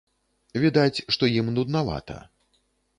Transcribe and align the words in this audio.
Відаць, 0.63 1.03
што 1.17 1.31
ім 1.37 1.55
нуднавата. 1.57 2.21